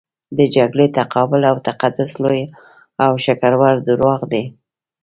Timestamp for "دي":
4.31-4.43